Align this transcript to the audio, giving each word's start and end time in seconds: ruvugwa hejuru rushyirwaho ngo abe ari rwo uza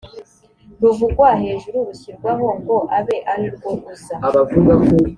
ruvugwa 0.81 1.27
hejuru 1.43 1.77
rushyirwaho 1.87 2.47
ngo 2.59 2.77
abe 2.97 3.17
ari 3.33 3.47
rwo 3.55 3.71
uza 3.93 4.15